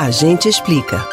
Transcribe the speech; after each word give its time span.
A 0.00 0.10
gente 0.10 0.48
explica. 0.48 1.06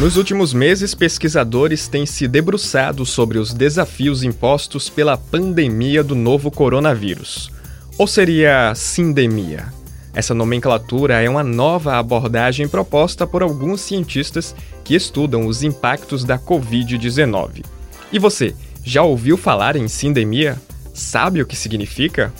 Nos 0.00 0.16
últimos 0.16 0.52
meses, 0.52 0.96
pesquisadores 0.96 1.86
têm 1.86 2.04
se 2.04 2.26
debruçado 2.26 3.06
sobre 3.06 3.38
os 3.38 3.54
desafios 3.54 4.24
impostos 4.24 4.88
pela 4.88 5.16
pandemia 5.16 6.02
do 6.02 6.16
novo 6.16 6.50
coronavírus. 6.50 7.48
Ou 7.96 8.08
seria 8.08 8.74
sindemia? 8.74 9.72
Essa 10.12 10.34
nomenclatura 10.34 11.22
é 11.22 11.30
uma 11.30 11.44
nova 11.44 11.98
abordagem 11.98 12.66
proposta 12.66 13.28
por 13.28 13.44
alguns 13.44 13.80
cientistas 13.80 14.52
que 14.82 14.96
estudam 14.96 15.46
os 15.46 15.62
impactos 15.62 16.24
da 16.24 16.36
Covid-19. 16.36 17.64
E 18.10 18.18
você, 18.18 18.56
já 18.82 19.04
ouviu 19.04 19.36
falar 19.36 19.76
em 19.76 19.86
sindemia? 19.86 20.60
Sabe 20.92 21.40
o 21.40 21.46
que 21.46 21.54
significa? 21.54 22.34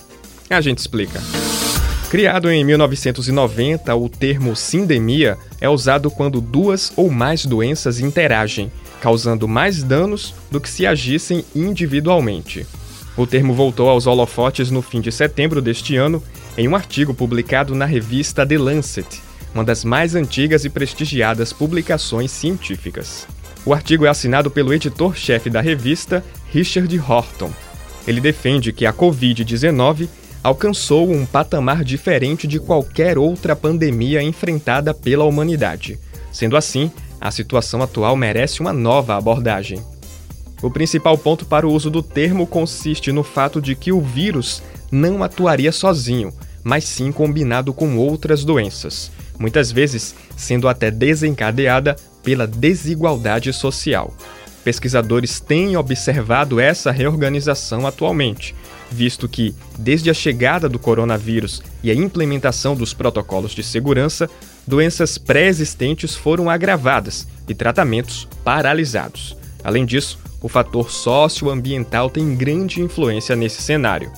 A 0.50 0.60
gente 0.60 0.78
explica. 0.78 1.20
Criado 2.10 2.50
em 2.50 2.64
1990, 2.64 3.94
o 3.94 4.08
termo 4.08 4.56
sindemia 4.56 5.38
é 5.60 5.68
usado 5.68 6.10
quando 6.10 6.40
duas 6.40 6.92
ou 6.96 7.08
mais 7.08 7.46
doenças 7.46 8.00
interagem, 8.00 8.68
causando 9.00 9.46
mais 9.46 9.84
danos 9.84 10.34
do 10.50 10.60
que 10.60 10.68
se 10.68 10.84
agissem 10.84 11.44
individualmente. 11.54 12.66
O 13.16 13.28
termo 13.28 13.54
voltou 13.54 13.88
aos 13.88 14.08
holofotes 14.08 14.72
no 14.72 14.82
fim 14.82 15.00
de 15.00 15.12
setembro 15.12 15.62
deste 15.62 15.94
ano, 15.94 16.20
em 16.58 16.66
um 16.66 16.74
artigo 16.74 17.14
publicado 17.14 17.76
na 17.76 17.84
revista 17.84 18.44
The 18.44 18.58
Lancet, 18.58 19.22
uma 19.54 19.62
das 19.62 19.84
mais 19.84 20.16
antigas 20.16 20.64
e 20.64 20.68
prestigiadas 20.68 21.52
publicações 21.52 22.32
científicas. 22.32 23.24
O 23.64 23.72
artigo 23.72 24.04
é 24.04 24.08
assinado 24.08 24.50
pelo 24.50 24.74
editor-chefe 24.74 25.48
da 25.48 25.60
revista, 25.60 26.24
Richard 26.52 26.98
Horton. 26.98 27.52
Ele 28.04 28.20
defende 28.20 28.72
que 28.72 28.84
a 28.84 28.92
Covid-19 28.92 30.08
alcançou 30.42 31.10
um 31.10 31.26
patamar 31.26 31.84
diferente 31.84 32.46
de 32.46 32.58
qualquer 32.58 33.18
outra 33.18 33.54
pandemia 33.54 34.22
enfrentada 34.22 34.94
pela 34.94 35.24
humanidade. 35.24 35.98
Sendo 36.32 36.56
assim, 36.56 36.90
a 37.20 37.30
situação 37.30 37.82
atual 37.82 38.16
merece 38.16 38.60
uma 38.60 38.72
nova 38.72 39.16
abordagem. 39.16 39.82
O 40.62 40.70
principal 40.70 41.16
ponto 41.16 41.44
para 41.44 41.66
o 41.66 41.72
uso 41.72 41.90
do 41.90 42.02
termo 42.02 42.46
consiste 42.46 43.12
no 43.12 43.22
fato 43.22 43.60
de 43.60 43.74
que 43.74 43.92
o 43.92 44.00
vírus 44.00 44.62
não 44.90 45.22
atuaria 45.22 45.72
sozinho, 45.72 46.32
mas 46.62 46.84
sim 46.84 47.10
combinado 47.10 47.72
com 47.72 47.96
outras 47.96 48.44
doenças, 48.44 49.10
muitas 49.38 49.72
vezes 49.72 50.14
sendo 50.36 50.68
até 50.68 50.90
desencadeada 50.90 51.96
pela 52.22 52.46
desigualdade 52.46 53.52
social. 53.52 54.14
Pesquisadores 54.64 55.40
têm 55.40 55.76
observado 55.76 56.60
essa 56.60 56.90
reorganização 56.90 57.86
atualmente, 57.86 58.54
visto 58.90 59.28
que, 59.28 59.54
desde 59.78 60.10
a 60.10 60.14
chegada 60.14 60.68
do 60.68 60.78
coronavírus 60.78 61.62
e 61.82 61.90
a 61.90 61.94
implementação 61.94 62.74
dos 62.74 62.92
protocolos 62.92 63.52
de 63.52 63.62
segurança, 63.62 64.28
doenças 64.66 65.16
pré-existentes 65.16 66.14
foram 66.14 66.50
agravadas 66.50 67.26
e 67.48 67.54
tratamentos 67.54 68.28
paralisados. 68.44 69.36
Além 69.64 69.86
disso, 69.86 70.18
o 70.42 70.48
fator 70.48 70.90
socioambiental 70.90 72.10
tem 72.10 72.34
grande 72.34 72.80
influência 72.80 73.34
nesse 73.34 73.62
cenário. 73.62 74.12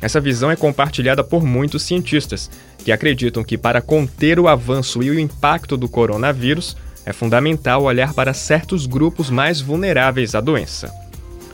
Essa 0.00 0.20
visão 0.20 0.50
é 0.50 0.56
compartilhada 0.56 1.24
por 1.24 1.44
muitos 1.44 1.82
cientistas, 1.82 2.50
que 2.78 2.92
acreditam 2.92 3.42
que, 3.42 3.56
para 3.56 3.80
conter 3.80 4.38
o 4.38 4.46
avanço 4.46 5.02
e 5.02 5.10
o 5.10 5.18
impacto 5.18 5.76
do 5.76 5.88
coronavírus, 5.88 6.76
é 7.06 7.12
fundamental 7.12 7.82
olhar 7.82 8.14
para 8.14 8.34
certos 8.34 8.86
grupos 8.86 9.30
mais 9.30 9.60
vulneráveis 9.60 10.34
à 10.34 10.40
doença. 10.40 10.92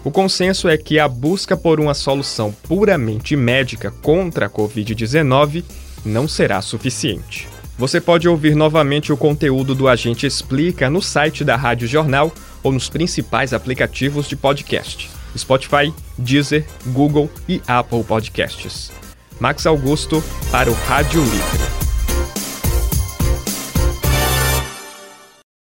O 0.02 0.10
consenso 0.10 0.68
é 0.68 0.76
que 0.78 0.98
a 0.98 1.06
busca 1.06 1.56
por 1.56 1.78
uma 1.78 1.92
solução 1.92 2.54
puramente 2.66 3.36
médica 3.36 3.90
contra 3.90 4.46
a 4.46 4.50
Covid-19 4.50 5.62
não 6.04 6.26
será 6.26 6.62
suficiente. 6.62 7.48
Você 7.76 8.00
pode 8.00 8.28
ouvir 8.28 8.54
novamente 8.54 9.12
o 9.12 9.16
conteúdo 9.16 9.74
do 9.74 9.88
Agente 9.88 10.26
Explica 10.26 10.90
no 10.90 11.00
site 11.00 11.44
da 11.44 11.56
Rádio 11.56 11.88
Jornal 11.88 12.32
ou 12.62 12.72
nos 12.72 12.88
principais 12.88 13.52
aplicativos 13.52 14.28
de 14.28 14.36
podcast. 14.36 15.10
Spotify, 15.36 15.92
Deezer, 16.18 16.66
Google 16.86 17.30
e 17.48 17.60
Apple 17.66 18.04
Podcasts. 18.04 18.90
Max 19.38 19.64
Augusto 19.66 20.22
para 20.50 20.70
o 20.70 20.74
Rádio 20.74 21.22
Livre. 21.22 21.89